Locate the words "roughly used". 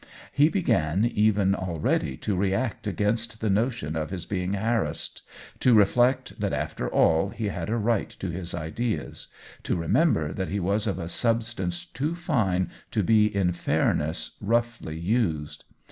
14.41-15.65